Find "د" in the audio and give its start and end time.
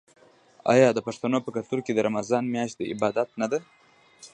0.93-0.99, 1.93-1.99, 2.77-2.81